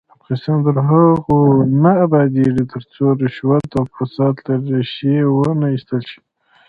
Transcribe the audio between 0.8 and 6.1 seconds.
هغو نه ابادیږي، ترڅو رشوت او فساد له ریښې ونه ایستل